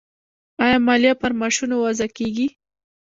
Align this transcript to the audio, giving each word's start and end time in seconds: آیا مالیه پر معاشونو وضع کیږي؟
آیا 0.63 0.77
مالیه 0.87 1.13
پر 1.21 1.31
معاشونو 1.39 1.75
وضع 1.83 2.07
کیږي؟ 2.17 2.47